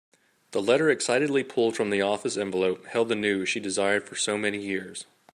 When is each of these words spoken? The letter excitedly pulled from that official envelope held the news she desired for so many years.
The 0.49 0.63
letter 0.63 0.89
excitedly 0.89 1.43
pulled 1.43 1.75
from 1.75 1.91
that 1.91 2.03
official 2.03 2.41
envelope 2.41 2.87
held 2.87 3.07
the 3.09 3.15
news 3.15 3.49
she 3.49 3.59
desired 3.59 4.03
for 4.07 4.15
so 4.15 4.35
many 4.35 4.57
years. 4.59 5.05